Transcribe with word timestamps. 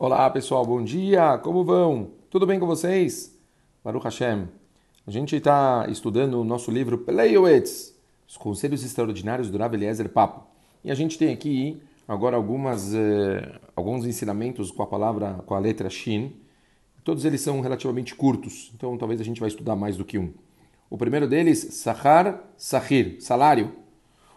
Olá 0.00 0.30
pessoal, 0.30 0.64
bom 0.64 0.80
dia, 0.80 1.38
como 1.38 1.64
vão? 1.64 2.12
Tudo 2.30 2.46
bem 2.46 2.60
com 2.60 2.68
vocês? 2.68 3.36
Baruch 3.82 4.04
Hashem. 4.04 4.46
A 5.04 5.10
gente 5.10 5.34
está 5.34 5.86
estudando 5.88 6.40
o 6.40 6.44
nosso 6.44 6.70
livro 6.70 6.98
Peleioetz, 6.98 7.92
os 8.28 8.36
Conselhos 8.36 8.84
Extraordinários 8.84 9.50
do 9.50 9.58
Rav 9.58 9.74
Eliezer 9.74 10.08
Papo. 10.08 10.46
E 10.84 10.92
a 10.92 10.94
gente 10.94 11.18
tem 11.18 11.32
aqui 11.32 11.82
agora 12.06 12.36
algumas, 12.36 12.94
eh, 12.94 13.58
alguns 13.74 14.06
ensinamentos 14.06 14.70
com 14.70 14.84
a 14.84 14.86
palavra, 14.86 15.42
com 15.44 15.56
a 15.56 15.58
letra 15.58 15.90
Shin. 15.90 16.32
Todos 17.02 17.24
eles 17.24 17.40
são 17.40 17.60
relativamente 17.60 18.14
curtos, 18.14 18.70
então 18.76 18.96
talvez 18.96 19.20
a 19.20 19.24
gente 19.24 19.40
vai 19.40 19.48
estudar 19.48 19.74
mais 19.74 19.96
do 19.96 20.04
que 20.04 20.16
um. 20.16 20.32
O 20.88 20.96
primeiro 20.96 21.26
deles, 21.26 21.74
Sahar 21.74 22.44
Sahir, 22.56 23.16
salário. 23.20 23.72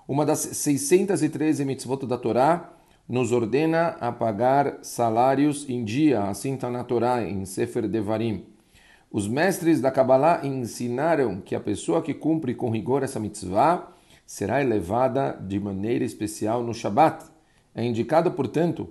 Uma 0.08 0.26
das 0.26 0.40
613 0.40 1.64
mitzvot 1.66 2.08
da 2.08 2.18
Torá 2.18 2.81
nos 3.12 3.34
ordena 3.34 3.98
a 4.00 4.10
pagar 4.10 4.78
salários 4.84 5.70
em 5.70 5.84
dia, 5.84 6.24
assim 6.24 6.54
está 6.54 6.70
na 6.70 6.82
Torá, 6.82 7.22
em 7.22 7.44
Sefer 7.44 7.86
Devarim. 7.86 8.46
Os 9.12 9.28
mestres 9.28 9.82
da 9.82 9.92
Kabbalah 9.92 10.40
ensinaram 10.46 11.42
que 11.42 11.54
a 11.54 11.60
pessoa 11.60 12.02
que 12.02 12.14
cumpre 12.14 12.56
com 12.56 12.70
rigor 12.70 13.04
essa 13.04 13.20
mitzvah 13.20 13.92
será 14.26 14.62
elevada 14.62 15.38
de 15.46 15.60
maneira 15.60 16.06
especial 16.06 16.64
no 16.64 16.74
Shabat. 16.74 17.26
É 17.76 17.84
indicado, 17.84 18.32
portanto, 18.32 18.88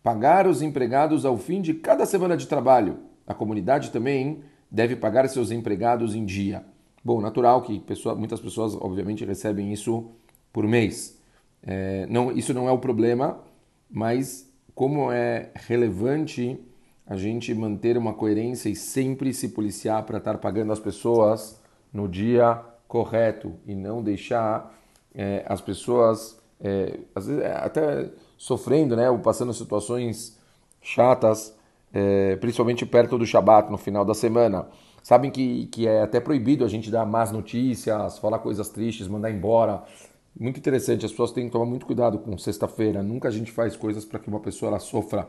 pagar 0.00 0.46
os 0.46 0.62
empregados 0.62 1.24
ao 1.24 1.36
fim 1.36 1.60
de 1.60 1.74
cada 1.74 2.06
semana 2.06 2.36
de 2.36 2.46
trabalho. 2.46 2.98
A 3.26 3.34
comunidade 3.34 3.90
também 3.90 4.44
deve 4.70 4.94
pagar 4.94 5.28
seus 5.28 5.50
empregados 5.50 6.14
em 6.14 6.24
dia. 6.24 6.64
Bom, 7.04 7.20
natural 7.20 7.62
que 7.62 7.80
pessoa, 7.80 8.14
muitas 8.14 8.40
pessoas, 8.40 8.76
obviamente, 8.76 9.24
recebem 9.24 9.72
isso 9.72 10.08
por 10.52 10.68
mês. 10.68 11.20
É, 11.64 12.06
não, 12.08 12.30
isso 12.30 12.54
não 12.54 12.68
é 12.68 12.70
o 12.70 12.78
problema 12.78 13.44
mas 13.90 14.50
como 14.74 15.10
é 15.10 15.50
relevante 15.54 16.58
a 17.06 17.16
gente 17.16 17.54
manter 17.54 17.96
uma 17.96 18.12
coerência 18.12 18.68
e 18.68 18.76
sempre 18.76 19.32
se 19.32 19.50
policiar 19.50 20.02
para 20.04 20.18
estar 20.18 20.38
pagando 20.38 20.72
as 20.72 20.80
pessoas 20.80 21.60
no 21.92 22.08
dia 22.08 22.60
correto 22.88 23.54
e 23.66 23.74
não 23.74 24.02
deixar 24.02 24.74
é, 25.14 25.44
as 25.46 25.60
pessoas 25.60 26.38
é, 26.60 26.98
às 27.14 27.26
vezes, 27.26 27.44
até 27.44 28.10
sofrendo, 28.36 28.96
né, 28.96 29.10
ou 29.10 29.18
passando 29.18 29.52
situações 29.52 30.38
chatas, 30.80 31.54
é, 31.92 32.36
principalmente 32.36 32.84
perto 32.84 33.18
do 33.18 33.26
Shabat, 33.26 33.70
no 33.70 33.78
final 33.78 34.04
da 34.04 34.14
semana. 34.14 34.66
Sabem 35.02 35.30
que, 35.30 35.66
que 35.66 35.86
é 35.86 36.02
até 36.02 36.18
proibido 36.20 36.64
a 36.64 36.68
gente 36.68 36.90
dar 36.90 37.06
más 37.06 37.30
notícias, 37.30 38.18
falar 38.18 38.40
coisas 38.40 38.68
tristes, 38.68 39.06
mandar 39.06 39.30
embora. 39.30 39.84
Muito 40.38 40.58
interessante, 40.58 41.06
as 41.06 41.10
pessoas 41.10 41.32
têm 41.32 41.46
que 41.46 41.52
tomar 41.52 41.64
muito 41.64 41.86
cuidado 41.86 42.18
com 42.18 42.36
sexta-feira. 42.36 43.02
Nunca 43.02 43.28
a 43.28 43.30
gente 43.30 43.50
faz 43.50 43.74
coisas 43.74 44.04
para 44.04 44.18
que 44.18 44.28
uma 44.28 44.38
pessoa 44.38 44.68
ela 44.68 44.78
sofra 44.78 45.26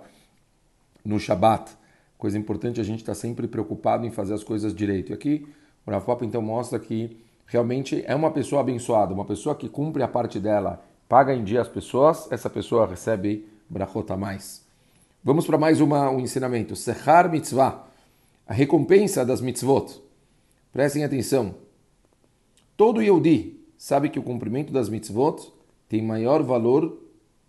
no 1.03 1.17
Shabat. 1.17 1.71
Coisa 2.17 2.37
importante, 2.37 2.81
a 2.81 2.83
gente 2.83 2.99
está 2.99 3.15
sempre 3.15 3.47
preocupado 3.47 4.05
em 4.05 4.11
fazer 4.11 4.33
as 4.33 4.43
coisas 4.43 4.75
direito. 4.75 5.11
E 5.11 5.13
aqui 5.13 5.47
o 5.85 5.91
Rav 5.91 6.05
Papa 6.05 6.25
então 6.25 6.41
mostra 6.41 6.77
que 6.77 7.17
realmente 7.45 8.03
é 8.05 8.13
uma 8.13 8.31
pessoa 8.31 8.59
abençoada, 8.59 9.13
uma 9.13 9.23
pessoa 9.23 9.55
que 9.55 9.69
cumpre 9.69 10.03
a 10.03 10.07
parte 10.09 10.41
dela, 10.41 10.83
paga 11.07 11.33
em 11.33 11.41
dia 11.41 11.61
as 11.61 11.69
pessoas, 11.69 12.29
essa 12.29 12.49
pessoa 12.49 12.85
recebe 12.85 13.47
brachot 13.69 14.11
a 14.11 14.17
mais. 14.17 14.65
Vamos 15.23 15.45
para 15.47 15.57
mais 15.57 15.79
uma, 15.79 16.09
um 16.09 16.19
ensinamento. 16.19 16.75
Sechar 16.75 17.31
mitzvah, 17.31 17.87
a 18.45 18.53
recompensa 18.53 19.25
das 19.25 19.39
mitzvot. 19.39 20.01
Prestem 20.73 21.05
atenção. 21.05 21.55
Todo 22.75 23.01
Yehudi, 23.01 23.56
sabe 23.77 24.09
que 24.09 24.19
o 24.19 24.23
cumprimento 24.23 24.73
das 24.73 24.89
mitzvot 24.89 25.53
tem 25.87 26.01
maior 26.01 26.43
valor 26.43 27.01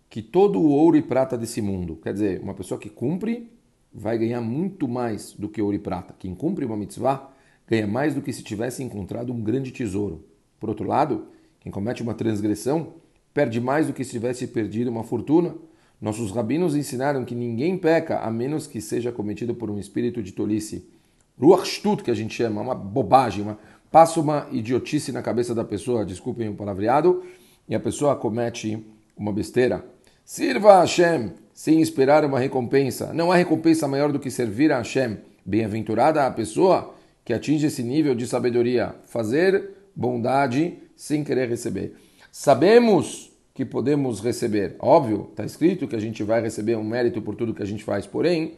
que 0.09 0.21
todo 0.21 0.59
o 0.59 0.69
ouro 0.69 0.97
e 0.97 1.01
prata 1.01 1.37
desse 1.37 1.61
mundo. 1.61 1.97
Quer 2.01 2.13
dizer, 2.13 2.41
uma 2.41 2.53
pessoa 2.53 2.79
que 2.79 2.89
cumpre 2.89 3.49
vai 3.93 4.17
ganhar 4.17 4.41
muito 4.41 4.87
mais 4.87 5.33
do 5.33 5.49
que 5.49 5.61
ouro 5.61 5.75
e 5.75 5.79
prata. 5.79 6.15
Quem 6.17 6.33
cumpre 6.33 6.65
uma 6.65 6.77
mitzvah 6.77 7.31
ganha 7.67 7.85
mais 7.85 8.15
do 8.15 8.21
que 8.21 8.33
se 8.33 8.43
tivesse 8.43 8.81
encontrado 8.83 9.31
um 9.31 9.41
grande 9.41 9.71
tesouro. 9.71 10.25
Por 10.59 10.69
outro 10.69 10.87
lado, 10.87 11.27
quem 11.59 11.71
comete 11.71 12.01
uma 12.01 12.13
transgressão 12.13 12.93
perde 13.33 13.61
mais 13.61 13.87
do 13.87 13.93
que 13.93 14.03
se 14.03 14.11
tivesse 14.11 14.47
perdido 14.47 14.89
uma 14.89 15.03
fortuna. 15.03 15.55
Nossos 16.01 16.31
rabinos 16.31 16.75
ensinaram 16.75 17.23
que 17.25 17.35
ninguém 17.35 17.77
peca 17.77 18.19
a 18.19 18.31
menos 18.31 18.65
que 18.65 18.81
seja 18.81 19.11
cometido 19.11 19.53
por 19.53 19.69
um 19.69 19.77
espírito 19.77 20.23
de 20.23 20.31
tolice. 20.31 20.89
Ruach 21.39 21.65
Shtut, 21.65 22.03
que 22.03 22.11
a 22.11 22.15
gente 22.15 22.33
chama, 22.33 22.61
uma 22.61 22.75
bobagem, 22.75 23.43
uma, 23.43 23.57
passa 23.91 24.19
uma 24.19 24.47
idiotice 24.51 25.11
na 25.11 25.21
cabeça 25.21 25.53
da 25.55 25.63
pessoa, 25.63 26.05
desculpem 26.05 26.49
o 26.49 26.55
palavreado, 26.55 27.23
e 27.67 27.75
a 27.75 27.79
pessoa 27.79 28.15
comete 28.15 28.83
uma 29.17 29.31
besteira. 29.31 29.85
Sirva 30.23 30.73
a 30.73 30.79
Hashem 30.81 31.31
sem 31.53 31.81
esperar 31.81 32.23
uma 32.23 32.39
recompensa. 32.39 33.13
Não 33.13 33.31
há 33.31 33.35
recompensa 33.35 33.87
maior 33.87 34.11
do 34.11 34.19
que 34.19 34.31
servir 34.31 34.71
a 34.71 34.77
Hashem. 34.77 35.17
Bem-aventurada 35.45 36.25
a 36.25 36.31
pessoa 36.31 36.93
que 37.25 37.33
atinge 37.33 37.67
esse 37.67 37.83
nível 37.83 38.15
de 38.15 38.25
sabedoria. 38.25 38.95
Fazer 39.05 39.71
bondade 39.95 40.77
sem 40.95 41.23
querer 41.23 41.49
receber. 41.49 41.95
Sabemos 42.31 43.31
que 43.53 43.65
podemos 43.65 44.21
receber. 44.21 44.75
Óbvio, 44.79 45.27
está 45.31 45.43
escrito 45.43 45.87
que 45.87 45.95
a 45.95 45.99
gente 45.99 46.23
vai 46.23 46.41
receber 46.41 46.77
um 46.77 46.83
mérito 46.83 47.21
por 47.21 47.35
tudo 47.35 47.53
que 47.53 47.63
a 47.63 47.65
gente 47.65 47.83
faz. 47.83 48.07
Porém, 48.07 48.53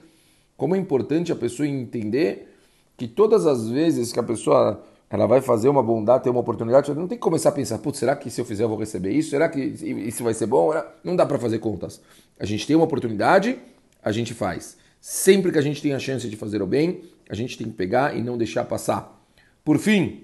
como 0.56 0.76
é 0.76 0.78
importante 0.78 1.32
a 1.32 1.36
pessoa 1.36 1.68
entender 1.68 2.54
que 2.96 3.08
todas 3.08 3.48
as 3.48 3.68
vezes 3.68 4.14
que 4.14 4.20
a 4.20 4.24
pessoa 4.24 4.84
ela 5.12 5.28
vai 5.28 5.42
fazer 5.42 5.68
uma 5.68 5.84
bondade, 5.84 6.24
ter 6.24 6.30
uma 6.30 6.40
oportunidade, 6.40 6.94
não 6.94 7.06
tem 7.06 7.18
que 7.18 7.22
começar 7.22 7.50
a 7.50 7.52
pensar, 7.52 7.78
putz, 7.80 8.00
será 8.00 8.16
que 8.16 8.30
se 8.30 8.40
eu 8.40 8.46
fizer 8.46 8.64
eu 8.64 8.70
vou 8.70 8.78
receber 8.78 9.12
isso? 9.12 9.32
Será 9.32 9.50
que 9.50 9.60
isso 9.60 10.24
vai 10.24 10.34
ser 10.34 10.46
bom? 10.46 10.72
Não 11.04 11.18
dá 11.18 11.26
para 11.26 11.38
fazer 11.38 11.60
contas. 11.60 12.02
A 12.40 12.46
gente 12.46 12.66
tem 12.66 12.78
uma 12.78 12.86
oportunidade, 12.86 13.60
a 14.02 14.12
gente 14.14 14.34
faz. 14.34 14.78
Sempre 15.02 15.52
que 15.52 15.58
a 15.58 15.62
gente 15.62 15.82
tem 15.82 15.94
a 15.94 16.00
chance 16.00 16.30
de 16.30 16.38
fazer 16.38 16.62
o 16.62 16.66
bem, 16.66 17.02
a 17.30 17.36
gente 17.36 17.58
tem 17.58 17.68
que 17.68 17.74
pegar 17.74 18.16
e 18.16 18.24
não 18.24 18.38
deixar 18.38 18.64
passar. 18.64 19.22
Por 19.66 19.78
fim, 19.78 20.24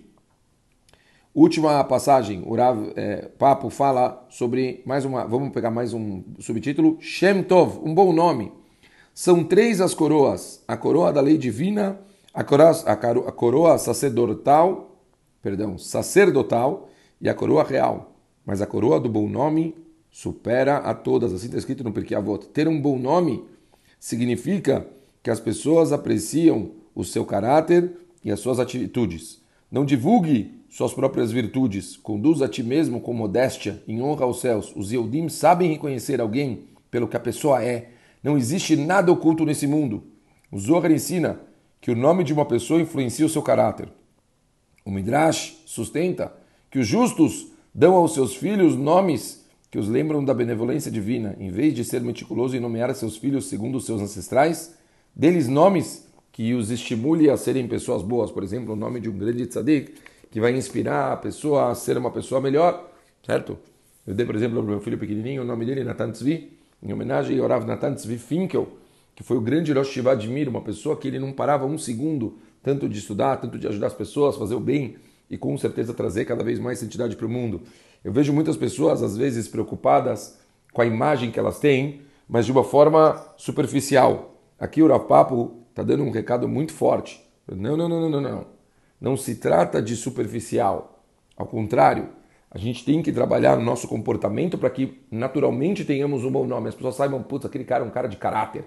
última 1.36 1.84
passagem, 1.84 2.42
o 2.46 2.56
Rav 2.56 2.94
é, 2.96 3.28
Papo 3.38 3.70
fala 3.70 4.26
sobre 4.30 4.82
mais 4.86 5.04
uma, 5.04 5.26
vamos 5.26 5.50
pegar 5.50 5.70
mais 5.70 5.94
um 5.94 6.24
subtítulo, 6.40 6.98
Shem 7.02 7.44
Tov, 7.44 7.82
um 7.84 7.94
bom 7.94 8.14
nome. 8.14 8.54
São 9.14 9.44
três 9.44 9.82
as 9.82 9.94
coroas, 9.94 10.64
a 10.66 10.78
coroa 10.78 11.12
da 11.12 11.20
lei 11.20 11.38
divina, 11.38 12.00
a 12.38 12.44
coroa, 12.44 12.70
a 12.70 13.32
coroa 13.32 13.78
sacerdotal, 13.80 15.02
perdão, 15.42 15.76
sacerdotal 15.76 16.88
e 17.20 17.28
a 17.28 17.34
coroa 17.34 17.64
real. 17.64 18.16
Mas 18.46 18.62
a 18.62 18.68
coroa 18.68 19.00
do 19.00 19.10
bom 19.10 19.28
nome 19.28 19.74
supera 20.12 20.78
a 20.78 20.94
todas. 20.94 21.34
Assim 21.34 21.48
está 21.48 21.58
escrito 21.58 21.84
no 21.84 21.92
Pirkei 21.92 22.16
Avot. 22.16 22.48
Ter 22.50 22.68
um 22.68 22.80
bom 22.80 23.00
nome 23.00 23.44
significa 24.00 24.86
que 25.24 25.32
as 25.32 25.40
pessoas 25.40 25.92
apreciam 25.92 26.74
o 26.94 27.04
seu 27.04 27.26
caráter 27.26 27.92
e 28.24 28.32
as 28.32 28.40
suas 28.40 28.60
atitudes. 28.60 29.42
Não 29.72 29.84
divulgue 29.84 30.62
suas 30.70 30.94
próprias 30.94 31.32
virtudes. 31.32 31.98
Conduza 31.98 32.46
a 32.46 32.48
ti 32.48 32.62
mesmo 32.62 33.02
com 33.02 33.14
modéstia, 33.14 33.82
em 33.88 34.00
honra 34.00 34.26
aos 34.26 34.42
céus. 34.42 34.72
Os 34.76 34.92
Yehudim 34.92 35.28
sabem 35.28 35.72
reconhecer 35.72 36.22
alguém 36.22 36.66
pelo 36.92 37.08
que 37.08 37.18
a 37.18 37.20
pessoa 37.20 37.64
é. 37.64 37.90
Não 38.24 38.38
existe 38.38 38.76
nada 38.76 39.12
oculto 39.12 39.44
nesse 39.44 39.66
mundo. 39.66 40.04
O 40.52 40.60
Zohar 40.60 40.92
ensina 40.92 41.48
que 41.80 41.92
o 41.92 41.96
nome 41.96 42.24
de 42.24 42.34
uma 42.34 42.46
pessoa 42.46 42.82
influencia 42.82 43.26
o 43.26 43.30
seu 43.30 43.42
caráter. 43.42 43.90
O 44.86 44.92
Midrash 44.92 45.62
sustenta 45.66 46.34
que 46.70 46.80
os 46.80 46.88
justos 46.88 47.52
dão 47.74 47.96
aos 47.96 48.14
seus 48.14 48.36
filhos 48.36 48.76
nomes 48.76 49.46
que 49.70 49.78
os 49.78 49.88
lembram 49.88 50.24
da 50.24 50.34
benevolência 50.34 50.90
divina, 50.90 51.36
em 51.40 51.50
vez 51.50 51.74
de 51.74 51.84
ser 51.84 52.02
meticuloso 52.02 52.56
em 52.56 52.60
nomear 52.60 52.94
seus 52.96 53.18
filhos 53.18 53.48
segundo 53.48 53.78
os 53.78 53.86
seus 53.86 54.02
ancestrais, 54.02 54.76
deles 55.16 55.48
nomes 55.48 56.08
que 56.32 56.54
os 56.54 56.72
estimule 56.72 57.30
a 57.30 57.36
serem 57.36 57.68
pessoas 57.68 58.02
boas, 58.02 58.32
por 58.32 58.44
exemplo, 58.44 58.74
o 58.74 58.76
nome 58.76 59.00
de 59.00 59.10
um 59.10 59.18
grande 59.18 59.46
tzadik, 59.46 59.96
que 60.32 60.40
vai 60.40 60.56
inspirar 60.56 61.12
a 61.12 61.18
pessoa 61.18 61.72
a 61.72 61.76
ser 61.76 61.98
uma 61.98 62.12
pessoa 62.12 62.40
melhor, 62.40 62.92
certo? 63.26 63.58
Eu 64.06 64.14
dei, 64.14 64.26
por 64.26 64.36
exemplo, 64.36 64.60
para 64.62 64.72
meu 64.72 64.80
filho 64.80 64.98
pequenininho, 64.98 65.42
o 65.42 65.46
nome 65.46 65.66
dele 65.66 65.82
é 65.82 65.84
Natan 65.84 66.12
Tzvi, 66.12 66.58
em 66.82 66.94
homenagem 66.94 67.40
ao 67.40 67.48
Rav 67.48 67.66
Natan 67.66 67.96
Tzvi 67.96 68.18
Finkel, 68.18 68.68
que 69.18 69.24
foi 69.24 69.36
o 69.36 69.42
grande 69.42 69.74
Rosh 69.74 69.88
Shivadimir, 69.88 70.48
uma 70.48 70.62
pessoa 70.62 70.96
que 70.96 71.08
ele 71.08 71.18
não 71.18 71.34
parava 71.34 71.66
um 71.66 71.76
segundo, 71.76 72.38
tanto 72.62 72.88
de 72.88 73.00
estudar, 73.00 73.38
tanto 73.38 73.58
de 73.58 73.68
ajudar 73.68 73.88
as 73.88 73.94
pessoas, 73.96 74.36
fazer 74.36 74.54
o 74.54 74.60
bem 74.60 74.98
e 75.28 75.36
com 75.36 75.58
certeza 75.58 75.92
trazer 75.92 76.24
cada 76.26 76.44
vez 76.44 76.60
mais 76.60 76.78
santidade 76.78 77.16
para 77.16 77.26
o 77.26 77.30
mundo. 77.30 77.64
Eu 78.04 78.12
vejo 78.12 78.32
muitas 78.32 78.56
pessoas, 78.56 79.02
às 79.02 79.18
vezes, 79.18 79.48
preocupadas 79.48 80.38
com 80.72 80.84
a 80.84 80.86
imagem 80.86 81.32
que 81.32 81.40
elas 81.40 81.58
têm, 81.58 82.02
mas 82.30 82.46
de 82.46 82.52
uma 82.52 82.64
forma 82.64 83.20
superficial. 83.38 84.40
Aqui 84.60 84.84
o 84.84 84.88
Rapapo 84.88 85.64
está 85.72 85.82
dando 85.82 86.04
um 86.04 86.12
recado 86.12 86.48
muito 86.48 86.72
forte. 86.72 87.20
Não, 87.52 87.76
não, 87.76 87.90
não, 87.90 88.08
não, 88.08 88.22
não, 88.22 88.46
não. 89.02 89.18
Se 89.18 89.34
trata 89.34 89.82
de 89.82 89.96
superficial. 89.96 91.04
Ao 91.36 91.48
contrário, 91.48 92.10
a 92.52 92.60
gente 92.60 92.86
tem 92.86 93.02
que 93.02 93.12
trabalhar 93.12 93.58
no 93.58 93.64
nosso 93.64 93.88
comportamento 93.88 94.60
para 94.60 94.70
que 94.70 95.02
naturalmente 95.10 95.84
tenhamos 95.84 96.24
um 96.24 96.30
bom 96.30 96.46
nome. 96.46 96.70
As 96.70 96.76
pessoas 96.76 96.94
saibam, 96.94 97.24
putz, 97.24 97.48
aquele 97.48 97.64
cara 97.64 97.84
é 97.84 97.88
um 97.88 97.90
cara 97.90 98.08
de 98.08 98.18
caráter 98.18 98.64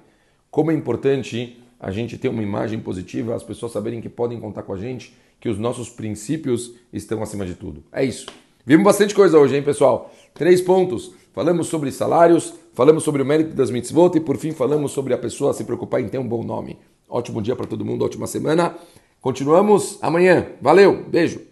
como 0.51 0.71
é 0.71 0.75
importante 0.75 1.63
a 1.79 1.91
gente 1.91 2.19
ter 2.19 2.29
uma 2.29 2.43
imagem 2.43 2.79
positiva, 2.81 3.35
as 3.35 3.43
pessoas 3.43 3.73
saberem 3.73 4.01
que 4.01 4.09
podem 4.09 4.39
contar 4.39 4.63
com 4.63 4.75
a 4.75 4.79
gente, 4.79 5.15
que 5.41 5.49
os 5.49 5.59
nossos 5.59 5.89
princípios 5.89 6.75
estão 6.93 7.23
acima 7.23 7.47
de 7.47 7.55
tudo. 7.55 7.83
É 7.91 8.05
isso. 8.05 8.27
Vimos 8.67 8.85
bastante 8.85 9.15
coisa 9.15 9.39
hoje, 9.39 9.57
hein, 9.57 9.63
pessoal? 9.63 10.13
Três 10.35 10.61
pontos. 10.61 11.13
Falamos 11.33 11.69
sobre 11.69 11.91
salários, 11.91 12.53
falamos 12.75 13.03
sobre 13.05 13.23
o 13.23 13.25
mérito 13.25 13.55
das 13.55 13.71
mitzvot 13.71 14.17
e 14.17 14.21
por 14.21 14.37
fim 14.37 14.53
falamos 14.53 14.93
sobre 14.93 15.15
a 15.15 15.19
pessoa 15.19 15.55
se 15.55 15.65
preocupar 15.65 16.01
em 16.01 16.09
ter 16.09 16.19
um 16.19 16.29
bom 16.29 16.43
nome. 16.43 16.79
Ótimo 17.09 17.41
dia 17.41 17.57
para 17.57 17.67
todo 17.67 17.85
mundo, 17.85 18.05
ótima 18.05 18.27
semana. 18.27 18.77
Continuamos 19.21 19.99
amanhã. 20.03 20.47
Valeu, 20.61 21.05
beijo. 21.09 21.41